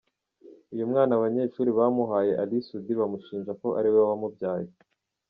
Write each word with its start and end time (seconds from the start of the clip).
Uyu 0.73 0.89
mwana 0.91 1.11
abanyeshuri 1.17 1.69
bamuhaye 1.77 2.31
Ally 2.41 2.57
Soudi 2.67 2.93
bamushinja 3.01 3.51
ko 3.61 3.67
ari 3.79 3.89
we 3.93 3.99
wamubyaye. 4.07 4.67